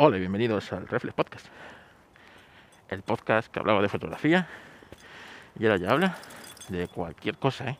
[0.00, 1.46] Hola y bienvenidos al Reflex Podcast.
[2.88, 4.46] El podcast que hablaba de fotografía
[5.58, 6.16] y ahora ya habla
[6.68, 7.78] de cualquier cosa, ¿eh?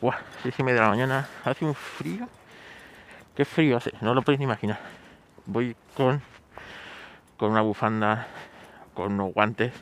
[0.00, 2.28] Buah, seis y media de la mañana, hace un frío.
[3.36, 3.92] ¿Qué frío hace?
[4.00, 4.80] No lo podéis ni imaginar.
[5.44, 6.20] Voy con,
[7.36, 8.26] con una bufanda,
[8.92, 9.74] con unos guantes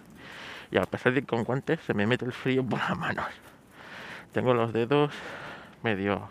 [0.70, 3.28] y a pesar de que con guantes se me mete el frío por las manos.
[4.34, 5.14] Tengo los dedos
[5.82, 6.28] medio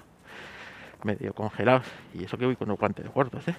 [1.03, 3.55] medio congelados y eso que voy con unos guantes gordos, ¿eh?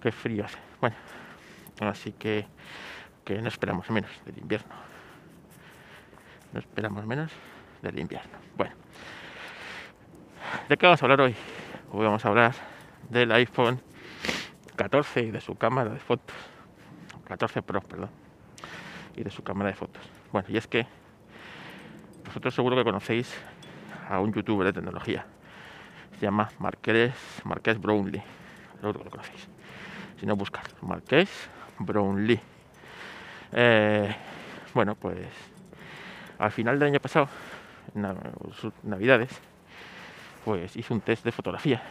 [0.00, 0.58] Qué frío hace.
[0.80, 0.96] Bueno,
[1.80, 2.46] así que,
[3.24, 4.74] que no esperamos menos del invierno.
[6.52, 7.30] No esperamos menos
[7.82, 8.38] del invierno.
[8.56, 8.74] Bueno,
[10.68, 11.34] ¿de qué vamos a hablar hoy?
[11.92, 12.54] Hoy vamos a hablar
[13.10, 13.80] del iPhone
[14.76, 16.36] 14 y de su cámara de fotos.
[17.26, 18.10] 14 Pro, perdón.
[19.16, 20.02] Y de su cámara de fotos.
[20.32, 20.86] Bueno, y es que
[22.24, 23.34] vosotros seguro que conocéis
[24.08, 25.26] a un youtuber de tecnología.
[26.18, 27.12] Se llama Marqués,
[27.44, 28.22] Marqués Brownlee.
[28.80, 29.48] Seguro que lo conocéis
[30.18, 31.28] si no buscar Marqués
[31.78, 32.40] Brownlee.
[33.52, 34.14] Eh,
[34.74, 35.26] bueno, pues
[36.38, 37.28] al final del año pasado,
[37.94, 38.06] en
[38.82, 39.30] Navidades,
[40.44, 41.82] pues hizo un test de fotografía.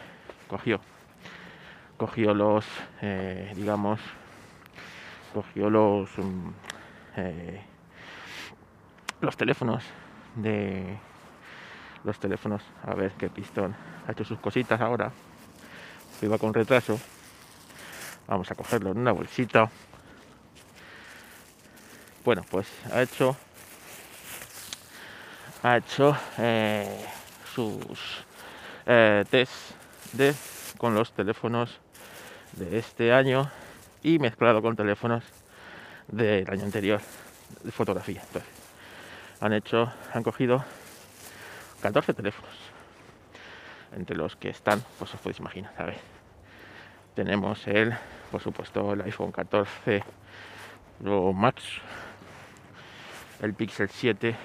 [0.46, 0.80] Cogió,
[1.96, 2.66] cogió los,
[3.02, 4.00] eh, digamos,
[5.34, 6.50] cogió los, mm,
[7.16, 7.60] eh,
[9.20, 9.84] los teléfonos
[10.36, 10.96] de
[12.04, 13.74] los teléfonos, a ver qué pistón
[14.06, 15.10] ha hecho sus cositas ahora.
[16.22, 16.98] Iba con retraso
[18.28, 19.70] Vamos a cogerlo en una bolsita.
[22.24, 23.36] Bueno, pues ha hecho
[25.62, 27.04] ha hecho eh,
[27.54, 28.24] sus
[28.86, 29.52] eh, test
[30.12, 30.34] de
[30.76, 31.80] con los teléfonos
[32.52, 33.50] de este año
[34.02, 35.24] y mezclado con teléfonos
[36.06, 37.00] del año anterior
[37.64, 38.20] de fotografía.
[38.26, 38.50] Entonces,
[39.40, 40.64] han hecho, han cogido
[41.80, 42.54] 14 teléfonos,
[43.96, 46.17] entre los que están, pues os podéis imaginar, a ver,
[47.18, 47.92] tenemos el
[48.30, 50.04] por supuesto el iPhone 14
[51.02, 51.64] Pro Max,
[53.42, 54.36] el Pixel 7,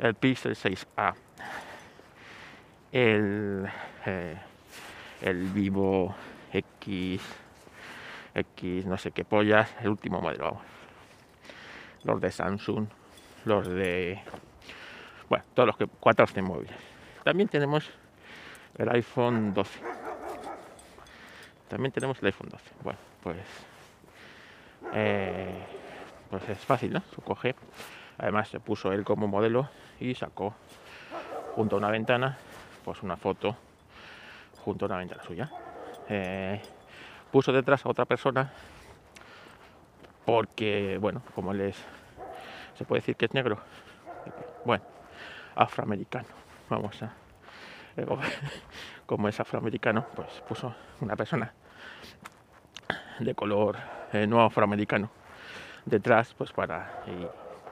[0.00, 1.14] el Pixel 6A,
[2.92, 3.66] el,
[4.04, 4.36] eh,
[5.22, 6.14] el Vivo
[6.52, 7.22] X,
[8.34, 10.62] X no sé qué pollas, el último modelo, vamos.
[12.04, 12.86] Los de Samsung,
[13.46, 14.20] los de,
[15.30, 16.76] bueno, todos los que 14 móviles.
[17.24, 17.90] También tenemos
[18.76, 19.99] el iPhone 12
[21.70, 22.70] también tenemos el iPhone 12.
[22.82, 23.36] Bueno, pues,
[24.92, 25.54] eh,
[26.28, 27.00] pues es fácil, ¿no?
[27.14, 27.54] Su coge.
[28.18, 29.70] Además se puso él como modelo
[30.00, 30.54] y sacó
[31.54, 32.36] junto a una ventana,
[32.84, 33.56] pues una foto
[34.64, 35.48] junto a una ventana suya.
[36.08, 36.60] Eh,
[37.30, 38.50] puso detrás a otra persona
[40.26, 41.76] porque, bueno, como él es,
[42.74, 43.58] se puede decir que es negro.
[44.64, 44.82] Bueno,
[45.54, 46.28] afroamericano.
[46.68, 47.12] Vamos a
[49.06, 51.52] como es afroamericano, pues puso una persona
[53.20, 53.76] de color
[54.12, 55.10] eh, no afroamericano
[55.84, 57.02] detrás, pues para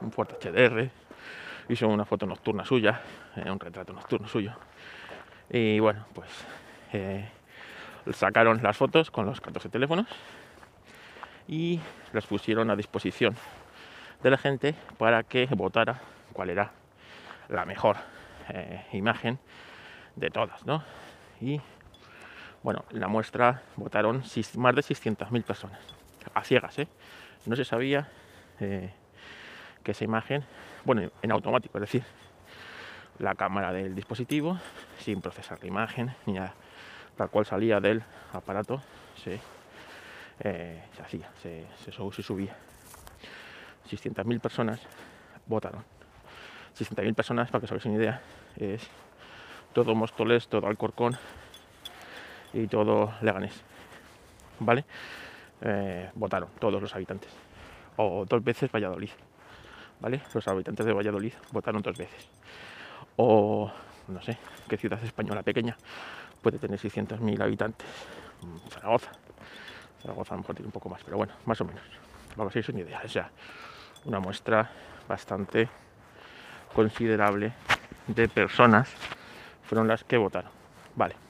[0.01, 0.91] un fuerte HDR.
[1.69, 3.01] Hizo una foto nocturna suya,
[3.37, 4.53] eh, un retrato nocturno suyo.
[5.51, 6.29] Y bueno, pues
[6.93, 7.29] eh,
[8.13, 10.07] sacaron las fotos con los 14 teléfonos
[11.47, 11.81] y
[12.13, 13.37] las pusieron a disposición
[14.23, 16.01] de la gente para que votara
[16.33, 16.73] cuál era
[17.49, 17.97] la mejor
[18.93, 19.39] imagen
[20.17, 20.83] de todas, ¿no?
[21.41, 21.61] Y
[22.63, 24.23] bueno, en la muestra votaron
[24.57, 25.81] más de 600.000 personas,
[26.35, 26.89] a ciegas, ¿eh?
[27.47, 28.09] No se sabía
[28.61, 28.91] eh,
[29.83, 30.45] que esa imagen,
[30.85, 32.05] bueno, en automático, es decir,
[33.19, 34.59] la cámara del dispositivo,
[34.99, 36.55] sin procesar la imagen, ni nada,
[37.17, 38.03] tal cual salía del
[38.33, 38.83] aparato,
[39.23, 39.41] se,
[40.41, 42.57] eh, se hacía, se, se, subía.
[43.89, 44.81] 600.000 personas
[45.47, 45.85] votaron.
[46.77, 48.21] 600.000 personas, para que os hagáis una idea,
[48.57, 48.89] es
[49.73, 51.17] todo Móstoles, todo Alcorcón
[52.53, 53.63] y todo Leganés.
[54.61, 54.85] ¿Vale?
[55.61, 57.31] Eh, votaron todos los habitantes.
[57.97, 59.11] O dos veces Valladolid.
[60.01, 60.23] ¿Vale?
[60.33, 62.29] Los habitantes de Valladolid votaron dos veces.
[63.17, 63.71] O
[64.09, 64.39] no sé,
[64.69, 65.77] qué ciudad española pequeña
[66.43, 67.87] puede tener 600.000 habitantes.
[68.43, 69.11] Mm, Zaragoza.
[70.03, 71.83] Zaragoza a lo mejor tiene un poco más, pero bueno, más o menos.
[72.37, 73.03] Vamos a ir una idea.
[73.05, 73.31] O sea,
[74.05, 74.71] una muestra
[75.09, 75.69] bastante
[76.75, 77.53] considerable
[78.07, 78.89] de personas
[79.65, 80.51] fueron las que votaron.
[80.95, 81.28] Vale.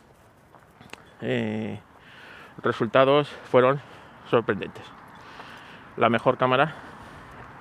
[1.21, 1.81] Eh,
[2.63, 3.81] resultados fueron
[4.31, 4.85] sorprendentes.
[5.97, 6.75] La mejor cámara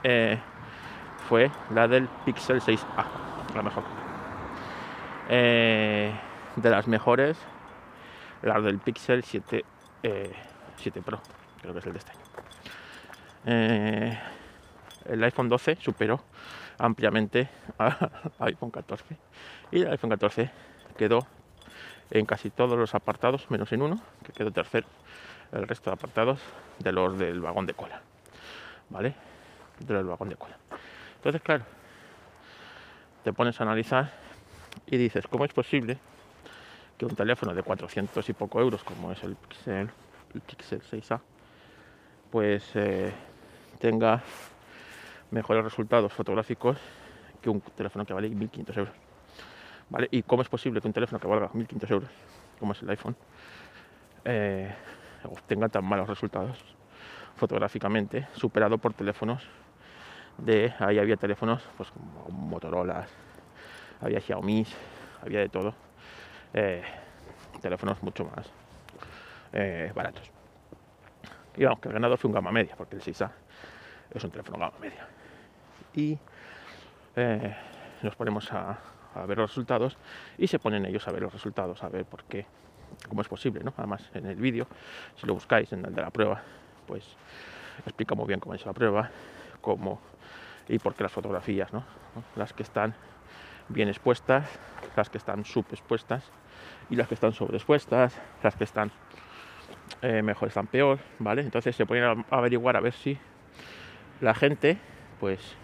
[0.04, 0.38] eh,
[1.28, 3.06] fue la del Pixel 6A,
[3.56, 3.84] la mejor.
[5.30, 6.14] Eh,
[6.56, 7.38] de las mejores,
[8.42, 9.66] la del Pixel 7,
[10.78, 11.20] 7 Pro,
[11.62, 12.22] creo que es el de este año.
[15.06, 16.22] el iPhone 12 superó
[16.80, 17.96] ampliamente al
[18.40, 19.18] iPhone 14
[19.72, 20.50] y el iPhone 14
[20.98, 21.26] quedó
[22.12, 24.88] en casi todos los apartados, menos en uno, que quedó tercero,
[25.52, 26.40] el resto de apartados
[26.80, 28.02] de los del vagón de cola,
[28.90, 29.16] ¿vale?
[29.80, 30.58] Del vagón de cola.
[31.16, 31.64] Entonces, claro,
[33.24, 34.12] te pones a analizar
[34.86, 35.98] y dices, ¿cómo es posible
[36.98, 39.90] que un teléfono de 400 y poco euros, como es el Pixel,
[40.34, 41.20] el Pixel 6A,
[42.32, 43.14] pues eh,
[43.80, 44.22] tenga
[45.32, 46.78] mejores resultados fotográficos
[47.42, 49.07] que un teléfono que vale 1.500 euros?
[50.12, 52.10] ¿Y cómo es posible que un teléfono que valga 1.500 euros,
[52.60, 53.16] como es el iPhone,
[54.26, 54.74] eh,
[55.24, 56.58] obtenga tan malos resultados
[57.36, 59.48] fotográficamente, superado por teléfonos
[60.38, 63.08] de ahí había teléfonos pues como Motorola,
[64.02, 64.66] había Xiaomi,
[65.24, 65.74] había de todo,
[66.54, 66.84] eh,
[67.62, 68.48] teléfonos mucho más
[69.54, 70.32] eh, baratos.
[71.56, 73.32] Y vamos, que el ganador fue un gama media, porque el 6A
[74.14, 75.08] es un teléfono gama media.
[75.96, 76.18] Y
[77.16, 77.56] eh,
[78.04, 78.78] nos ponemos a,
[79.22, 79.98] a, ver los resultados
[80.38, 82.46] y se ponen ellos a ver los resultados, a ver por qué,
[83.08, 83.74] cómo es posible, ¿no?
[83.78, 84.68] Además, en el vídeo,
[85.16, 86.42] si lo buscáis en de la prueba,
[86.86, 87.04] pues
[87.86, 89.10] explica muy bien cómo es la prueba,
[89.62, 90.00] cómo
[90.68, 91.84] y por qué las fotografías, ¿no?
[92.36, 92.94] Las que están
[93.70, 94.48] bien expuestas,
[94.96, 96.24] las que están subexpuestas
[96.90, 98.92] y las que están sobreexpuestas, las que están
[100.02, 101.42] eh, mejor están peor, ¿vale?
[101.42, 103.18] Entonces se pueden averiguar a ver si
[104.22, 104.78] la gente,
[105.20, 105.56] pues,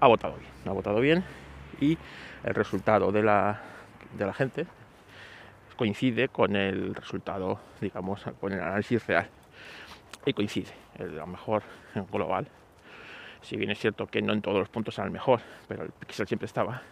[0.00, 1.24] ha votado bien, ha votado bien
[1.80, 1.98] y
[2.44, 3.60] el resultado de la,
[4.16, 4.66] de la gente
[5.76, 9.28] coincide con el resultado, digamos, con el análisis real.
[10.24, 11.62] Y coincide, a lo mejor
[11.94, 12.46] en global
[13.42, 15.90] si bien es cierto que no en todos los puntos era el mejor, pero el
[15.90, 16.82] Pixel siempre estaba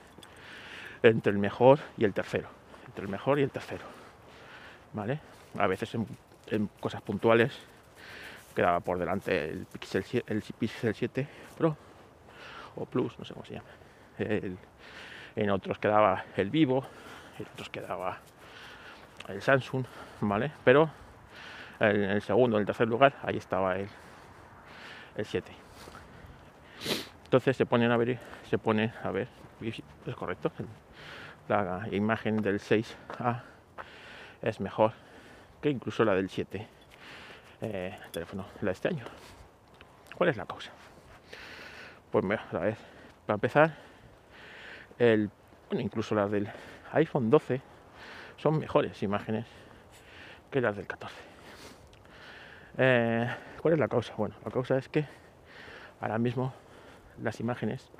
[1.02, 2.49] entre el mejor y el tercero.
[2.87, 3.85] Entre el mejor y el tercero.
[4.93, 5.20] ¿Vale?
[5.58, 7.56] A veces en, cosas puntuales
[8.55, 11.76] quedaba por delante el Pixel, el Pixel 7 Pro
[12.75, 13.69] o Plus, no sé cómo se llama.
[15.37, 16.85] En otros quedaba el Vivo,
[17.38, 18.19] en otros quedaba
[19.29, 19.85] el Samsung,
[20.21, 20.53] ¿vale?
[20.65, 20.91] Pero
[21.79, 23.88] en el segundo, en el tercer lugar, ahí estaba el,
[25.17, 25.53] el 7.
[27.25, 28.19] Entonces se ponen a ver,
[28.49, 29.29] se pone a ver,
[29.61, 30.50] es correcto,
[31.49, 33.43] la imagen del 6A
[34.43, 34.93] es mejor
[35.61, 36.67] que incluso la del 7
[37.62, 39.05] eh, teléfono, la de este año.
[40.17, 40.71] ¿Cuál es la causa?
[42.11, 42.76] Pues a ver,
[43.26, 43.76] para empezar,
[45.00, 46.47] bueno, incluso las del
[46.93, 47.62] iPhone 12
[48.37, 49.47] son mejores imágenes
[50.50, 51.17] que las del 14.
[52.76, 53.26] Eh,
[53.62, 54.14] ¿Cuál es la causa?
[54.17, 55.06] Bueno, la causa es que
[56.02, 56.52] ahora mismo
[57.23, 57.91] las imágenes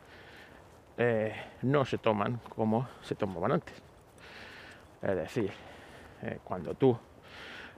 [0.99, 3.83] eh, no se toman como se tomaban antes.
[5.01, 5.51] Es decir,
[6.21, 6.99] eh, cuando tú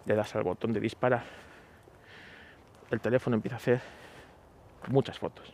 [0.05, 1.23] le das al botón de disparar,
[2.91, 3.81] el teléfono empieza a hacer
[4.89, 5.53] muchas fotos.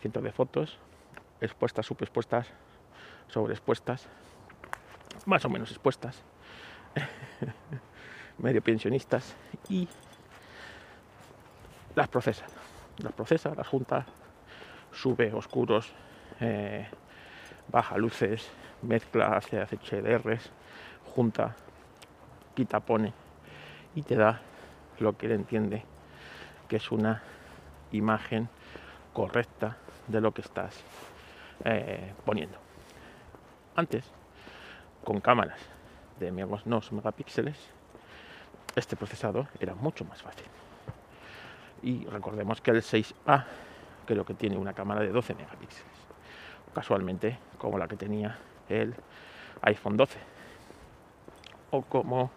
[0.00, 0.78] Cientos de fotos,
[1.40, 2.52] expuestas, subexpuestas,
[3.28, 4.06] sobreexpuestas,
[5.26, 6.22] más o menos expuestas,
[8.38, 9.34] medio pensionistas
[9.68, 9.88] y
[11.94, 12.46] las procesa.
[12.98, 14.06] Las procesa, las junta,
[14.92, 15.92] sube oscuros,
[16.40, 16.86] eh,
[17.68, 18.48] baja luces,
[18.82, 20.50] mezcla, hace, HDRs,
[21.14, 21.54] junta,
[22.54, 23.12] quita, pone
[23.94, 24.40] y te da
[24.98, 25.84] lo que él entiende
[26.68, 27.22] que es una
[27.92, 28.48] imagen
[29.12, 29.76] correcta
[30.08, 30.82] de lo que estás
[31.64, 32.65] eh, poniendo.
[33.76, 34.10] Antes,
[35.04, 35.60] con cámaras
[36.18, 37.58] de menos megapíxeles,
[38.74, 40.46] este procesador era mucho más fácil.
[41.82, 43.44] Y recordemos que el 6A
[44.06, 45.92] creo que tiene una cámara de 12 megapíxeles,
[46.74, 48.38] casualmente como la que tenía
[48.70, 48.94] el
[49.60, 50.18] iPhone 12.
[51.72, 52.30] O como,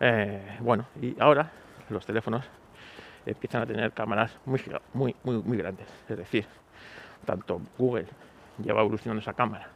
[0.00, 1.52] eh, bueno, y ahora
[1.88, 2.44] los teléfonos
[3.24, 4.60] empiezan a tener cámaras muy,
[4.92, 5.86] muy, muy, muy grandes.
[6.08, 6.46] Es decir,
[7.24, 8.08] tanto Google
[8.58, 9.73] lleva evolucionando esa cámara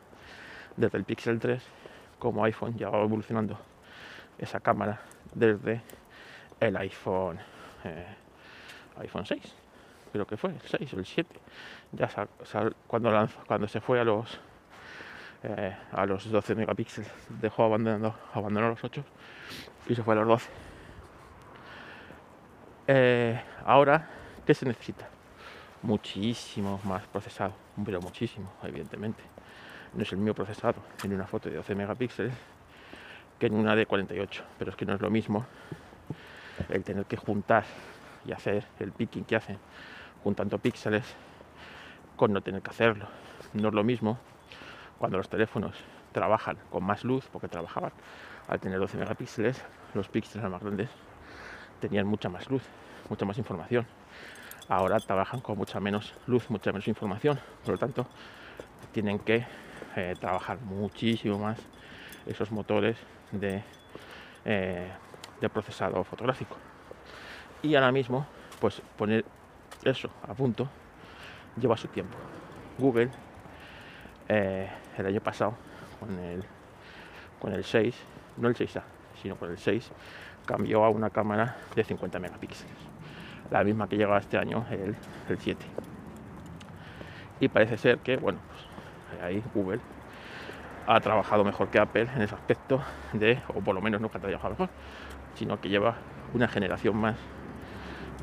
[0.78, 1.62] desde el Pixel 3
[2.18, 3.58] como iPhone ya va evolucionando
[4.38, 5.00] esa cámara
[5.34, 5.82] desde
[6.60, 7.38] el iPhone
[7.84, 8.06] eh,
[9.00, 9.42] iPhone 6
[10.12, 11.40] creo que fue el 6 o el 7
[11.92, 12.08] ya
[12.86, 14.40] cuando lanzó, cuando se fue a los
[15.42, 19.04] eh, a los 12 megapíxeles dejó abandonando abandonó los 8
[19.88, 20.50] y se fue a los 12
[22.86, 24.08] eh, ahora
[24.46, 25.08] qué se necesita
[25.82, 27.52] muchísimo más procesado
[27.84, 29.37] pero muchísimo evidentemente
[29.98, 32.32] no es el mío procesado en una foto de 12 megapíxeles
[33.38, 35.44] que en una de 48 pero es que no es lo mismo
[36.68, 37.64] el tener que juntar
[38.24, 39.58] y hacer el picking que hacen
[40.22, 41.04] juntando píxeles
[42.16, 43.06] con no tener que hacerlo.
[43.54, 44.18] No es lo mismo
[44.98, 45.76] cuando los teléfonos
[46.12, 47.92] trabajan con más luz, porque trabajaban
[48.48, 49.64] al tener 12 megapíxeles,
[49.94, 50.90] los píxeles más grandes
[51.80, 52.62] tenían mucha más luz,
[53.08, 53.86] mucha más información.
[54.68, 58.06] Ahora trabajan con mucha menos luz, mucha menos información, por lo tanto
[58.92, 59.46] tienen que
[59.96, 61.58] eh, trabajar muchísimo más
[62.26, 62.96] esos motores
[63.32, 63.62] de,
[64.44, 64.88] eh,
[65.40, 66.56] de procesado fotográfico.
[67.62, 68.26] Y ahora mismo,
[68.60, 69.24] pues poner
[69.84, 70.68] eso a punto
[71.60, 72.16] lleva su tiempo.
[72.78, 73.10] Google
[74.28, 75.54] eh, el año pasado
[75.98, 76.44] con el,
[77.40, 77.94] con el 6,
[78.36, 78.82] no el 6A,
[79.20, 79.90] sino con el 6,
[80.46, 82.76] cambió a una cámara de 50 megapíxeles.
[83.50, 84.94] La misma que llega este año, el,
[85.28, 85.64] el 7.
[87.40, 88.38] Y parece ser que, bueno,
[89.22, 89.80] ahí Google
[90.86, 92.80] ha trabajado mejor que Apple en ese aspecto
[93.12, 94.70] de, o por lo menos no que ha trabajado mejor,
[95.34, 95.96] sino que lleva
[96.34, 97.16] una generación más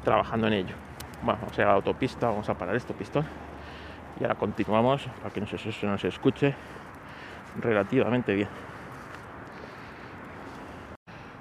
[0.03, 0.75] trabajando en ello.
[1.23, 3.25] Vamos a ir a autopista, vamos a parar esto, pistón.
[4.19, 6.55] Y ahora continuamos para que no se, se escuche
[7.61, 8.49] relativamente bien.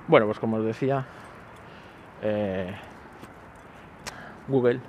[0.07, 1.07] Bueno, pues como os decía,
[2.23, 2.75] eh,
[4.49, 4.81] Google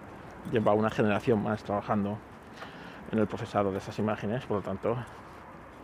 [0.51, 2.17] lleva una generación más trabajando
[3.11, 4.97] en el procesado de esas imágenes, por lo tanto,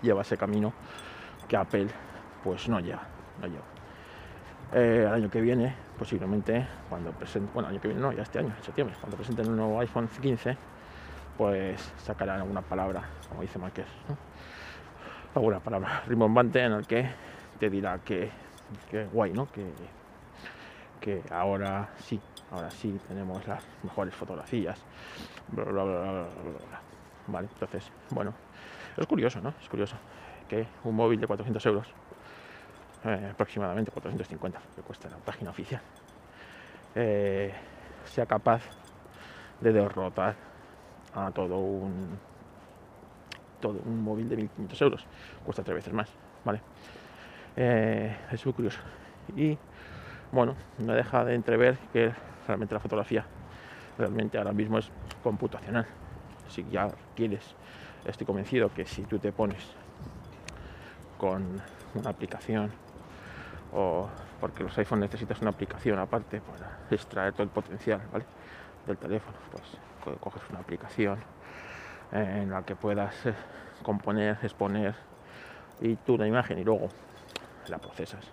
[0.01, 0.73] lleva ese camino
[1.47, 1.87] que Apple
[2.43, 3.03] pues no lleva.
[3.41, 3.63] No lleva.
[4.73, 8.39] Eh, el año que viene, posiblemente, cuando presenten, bueno, año que viene no, ya este
[8.39, 10.57] año, en septiembre, cuando presenten el nuevo iPhone 15,
[11.37, 14.17] pues sacarán alguna palabra, como dice Marqués, ¿no?
[15.33, 17.09] alguna palabra rimbombante en el que
[17.59, 18.29] te dirá que,
[18.89, 19.51] que guay, ¿no?
[19.51, 19.71] Que,
[20.99, 22.19] que ahora sí,
[22.51, 24.79] ahora sí tenemos las mejores fotografías,
[25.49, 26.21] bla, bla, bla, bla, bla,
[26.69, 26.90] bla.
[27.39, 28.33] Entonces, bueno,
[28.97, 29.53] es curioso, ¿no?
[29.61, 29.95] Es curioso
[30.49, 31.87] que un móvil de 400 euros,
[33.05, 35.81] eh, aproximadamente 450, que cuesta la página oficial,
[36.95, 37.53] eh,
[38.05, 38.61] sea capaz
[39.61, 40.35] de derrotar
[41.13, 42.19] a todo un
[43.61, 45.05] todo un móvil de 1500 euros.
[45.45, 46.09] Cuesta tres veces más
[46.43, 46.61] vale
[47.55, 48.79] Eh, es muy curioso.
[49.35, 49.57] Y
[50.31, 52.11] bueno no deja de entrever que
[52.47, 53.25] realmente la fotografía
[53.97, 54.89] realmente ahora mismo es
[55.21, 55.85] computacional
[56.51, 57.55] si ya quieres
[58.05, 59.63] estoy convencido que si tú te pones
[61.17, 61.61] con
[61.95, 62.71] una aplicación
[63.73, 68.01] o porque los iPhones necesitas una aplicación aparte para extraer todo el potencial
[68.85, 69.63] del teléfono pues
[70.03, 71.19] co- coges una aplicación
[72.11, 73.33] en la que puedas eh,
[73.83, 74.95] componer, exponer
[75.79, 76.89] y tú una imagen y luego
[77.69, 78.25] la procesas.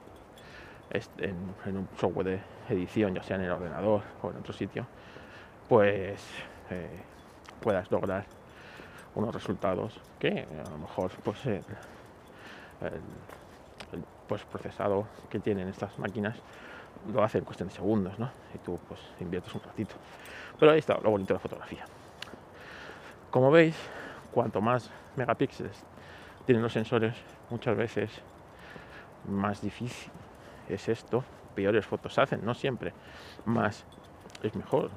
[0.90, 2.40] Es- en, en un software de
[2.74, 4.86] edición, ya sea en el ordenador o en otro sitio,
[5.68, 6.24] pues
[6.70, 7.02] eh,
[7.60, 8.24] puedas lograr
[9.14, 11.54] unos resultados que a lo mejor pues el,
[13.92, 16.36] el- pues, procesado que tienen estas máquinas
[17.12, 18.30] lo hace en cuestión de segundos, ¿no?
[18.54, 19.94] Y tú pues inviertes un ratito.
[20.58, 21.84] Pero ahí está lo bonito de la fotografía.
[23.30, 23.76] Como veis,
[24.32, 25.82] cuanto más megapíxeles
[26.44, 27.14] tienen los sensores,
[27.50, 28.10] muchas veces
[29.28, 30.10] más difícil
[30.68, 31.24] es esto,
[31.54, 32.92] peores fotos hacen, no siempre,
[33.44, 33.84] más
[34.42, 34.90] es mejor.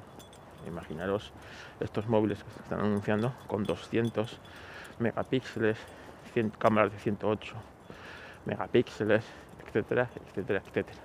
[0.66, 1.32] Imaginaros
[1.80, 4.38] estos móviles que se están anunciando con 200
[4.98, 5.78] megapíxeles,
[6.32, 7.54] 100 cámaras de 108
[8.46, 9.24] megapíxeles,
[9.66, 10.98] etcétera, etcétera, etcétera.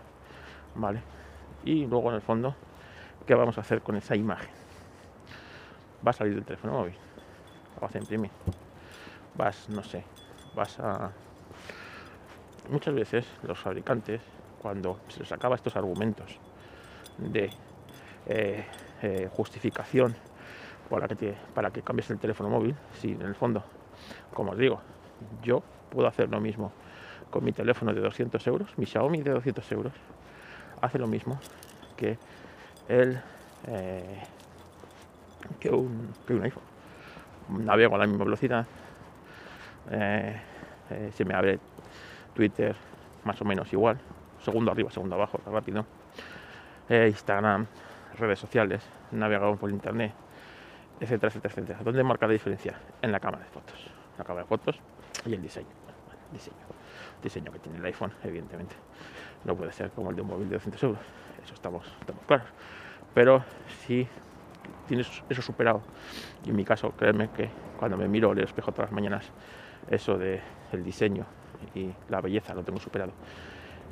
[0.75, 1.01] ¿Vale?
[1.63, 2.55] Y luego en el fondo,
[3.25, 4.51] ¿qué vamos a hacer con esa imagen?
[6.05, 6.95] Va a salir del teléfono móvil,
[7.75, 8.31] la vas a imprimir,
[9.35, 10.03] vas, no sé,
[10.55, 11.11] vas a...
[12.69, 14.21] Muchas veces los fabricantes,
[14.61, 16.39] cuando se les acaba estos argumentos
[17.17, 17.49] de
[18.25, 18.65] eh,
[19.01, 20.15] eh, justificación
[20.89, 23.63] para que, te- para que cambies el teléfono móvil, si en el fondo,
[24.33, 24.79] como os digo,
[25.43, 26.71] yo puedo hacer lo mismo
[27.29, 29.93] con mi teléfono de 200 euros, mi Xiaomi de 200 euros,
[30.81, 31.39] hace lo mismo
[31.97, 32.17] que
[32.87, 33.19] el
[33.67, 34.23] eh,
[35.59, 36.63] que, un, que un iPhone.
[37.49, 38.65] Navego a la misma velocidad,
[39.91, 40.39] eh,
[41.13, 41.59] se me abre
[42.33, 42.75] Twitter
[43.23, 43.97] más o menos igual,
[44.43, 45.85] segundo arriba, segundo abajo, rápido.
[46.89, 47.65] Instagram,
[48.19, 50.13] redes sociales, navegador por internet,
[50.99, 51.79] etcétera, etcétera, etcétera.
[51.83, 52.79] ¿Dónde marca la diferencia?
[53.01, 53.87] En la cámara de fotos.
[54.17, 54.79] La cámara de fotos
[55.25, 55.67] y el diseño.
[56.31, 56.57] Diseño.
[57.21, 58.75] Diseño que tiene el iPhone, evidentemente.
[59.45, 61.01] No puede ser como el de un móvil de 200 euros.
[61.43, 62.47] Eso estamos, estamos claros.
[63.13, 63.43] Pero
[63.85, 64.07] si
[64.87, 65.81] tienes eso superado,
[66.45, 69.25] y en mi caso, créeme que cuando me miro al espejo todas las mañanas,
[69.89, 71.25] eso de el diseño
[71.73, 73.11] y la belleza lo tengo superado.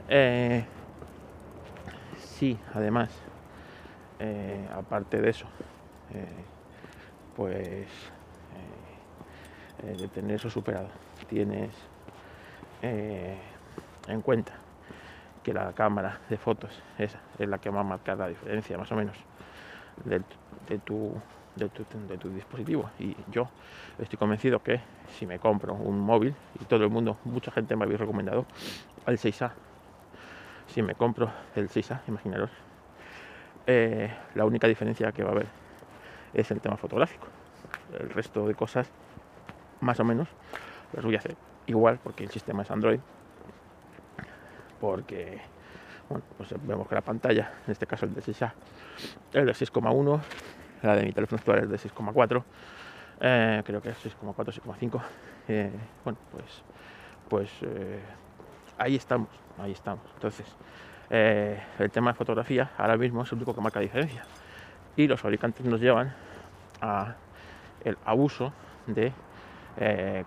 [0.10, 0.63] Eh,
[2.17, 3.10] sí, además,
[4.19, 5.45] eh, aparte de eso,
[6.13, 6.43] eh,
[7.36, 7.88] pues
[9.84, 10.89] eh, de tener eso superado,
[11.27, 11.72] tienes
[12.81, 14.53] en cuenta
[15.41, 16.69] que la cámara de fotos
[17.00, 19.15] esa es la que va a marcar la diferencia más o menos
[20.03, 20.19] de,
[20.79, 21.15] tu,
[21.55, 22.91] de, tu, de tu dispositivo.
[23.00, 23.50] Y yo
[23.98, 24.81] estoy convencido que
[25.17, 28.45] si me compro un móvil y todo el mundo, mucha gente me habéis recomendado
[29.07, 29.51] el 6A
[30.75, 32.50] si me compro el 6A, imaginaros
[33.67, 35.48] eh, la única diferencia que va a haber
[36.34, 37.27] es el tema fotográfico
[38.00, 38.89] el resto de cosas
[39.81, 40.27] más o menos
[40.93, 41.36] las voy a hacer
[41.67, 43.00] igual porque el sistema es Android
[44.79, 45.41] porque
[46.38, 48.53] pues vemos que la pantalla, en este caso el de 6A,
[49.34, 50.19] es de 6,1,
[50.84, 52.43] la de mi teléfono actual es de 6,4,
[53.22, 55.01] eh, creo que es 6,4, 6,5.
[55.48, 55.72] Eh,
[56.03, 56.63] bueno, pues,
[57.29, 57.50] pues
[58.77, 59.29] ahí estamos,
[59.62, 60.03] ahí estamos.
[60.15, 60.45] Entonces,
[61.09, 64.24] el tema de fotografía ahora mismo es el único que marca diferencia.
[64.95, 66.13] Y los fabricantes nos llevan
[66.81, 67.15] a
[67.83, 68.53] el abuso
[68.88, 69.12] de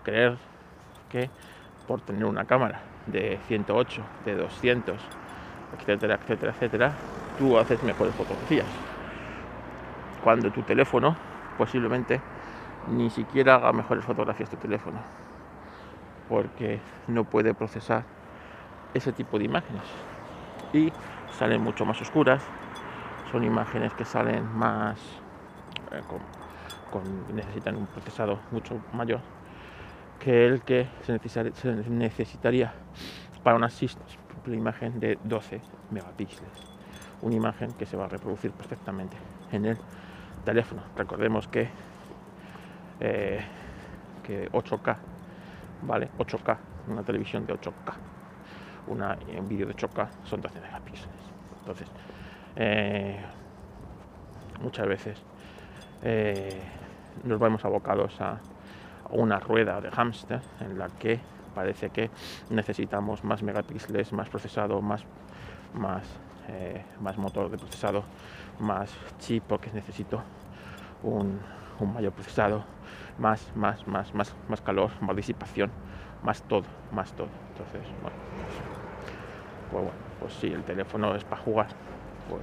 [0.02, 0.36] creer
[1.10, 1.30] que
[1.86, 4.96] por tener una cámara de 108, de 200,
[5.78, 6.92] etcétera, etcétera, etcétera,
[7.38, 8.66] tú haces mejores fotografías.
[10.22, 11.16] Cuando tu teléfono
[11.56, 12.20] posiblemente
[12.88, 14.98] ni siquiera haga mejores fotografías tu teléfono,
[16.28, 18.04] porque no puede procesar
[18.94, 19.82] ese tipo de imágenes
[20.72, 20.92] y
[21.38, 22.42] salen mucho más oscuras,
[23.30, 24.98] son imágenes que salen más
[25.92, 26.02] eh,
[27.34, 29.20] necesitan un procesado mucho mayor
[30.18, 31.20] que el que se,
[31.90, 32.72] necesitaría
[33.42, 36.50] para una simple imagen de 12 megapíxeles.
[37.22, 39.16] Una imagen que se va a reproducir perfectamente
[39.52, 39.78] en el
[40.44, 40.82] teléfono.
[40.96, 41.68] Recordemos que,
[43.00, 43.40] eh,
[44.24, 44.96] que 8K,
[45.82, 46.10] ¿vale?
[46.18, 46.56] 8K,
[46.88, 47.94] una televisión de 8K,
[48.88, 51.16] una, un vídeo de 8K son 12 megapíxeles.
[51.60, 51.88] Entonces,
[52.56, 53.20] eh,
[54.62, 55.22] muchas veces
[56.02, 56.60] eh,
[57.24, 58.38] nos vamos abocados a
[59.10, 61.20] una rueda de hámster en la que
[61.54, 62.10] parece que
[62.50, 65.04] necesitamos más megapíxeles, más procesado, más,
[65.74, 66.04] más,
[66.48, 68.04] eh, más motor de procesado,
[68.60, 70.22] más chip porque necesito
[71.02, 71.40] un,
[71.94, 72.64] mayor procesado,
[73.18, 75.70] más, más, más, más, más calor, más disipación,
[76.22, 77.28] más todo, más todo.
[77.52, 78.77] Entonces, bueno,
[79.70, 81.68] pues, bueno, pues si el teléfono es para jugar,
[82.28, 82.42] pues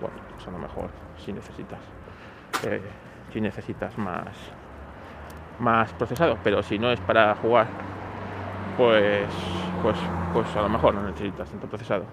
[0.00, 1.80] bueno, pues a lo mejor si necesitas,
[2.64, 2.80] eh,
[3.32, 4.36] si necesitas más
[5.58, 7.66] más procesado, pero si no es para jugar,
[8.76, 9.28] pues,
[9.82, 9.96] pues,
[10.32, 12.04] pues a lo mejor no necesitas tanto procesado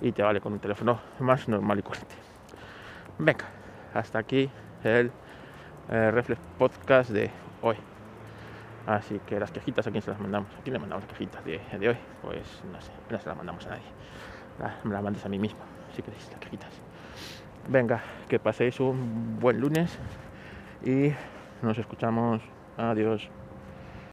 [0.00, 2.14] y te vale con un teléfono más normal y corriente.
[3.18, 3.44] Venga,
[3.94, 4.50] hasta aquí
[4.82, 5.12] el,
[5.88, 7.91] Reflex Podcast de hoy.
[8.86, 10.50] Así que las quejitas, ¿a quién se las mandamos?
[10.58, 11.96] ¿A quién le mandamos las quejitas de, de hoy?
[12.22, 13.84] Pues no sé, no se las mandamos a nadie.
[14.84, 15.60] me las mandes a mí mismo,
[15.94, 16.70] si queréis, las quejitas.
[17.68, 19.96] Venga, que paséis un buen lunes
[20.84, 21.12] y
[21.62, 22.42] nos escuchamos
[22.76, 23.28] Adiós.